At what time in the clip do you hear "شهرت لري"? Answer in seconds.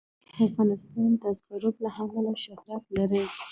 2.43-3.23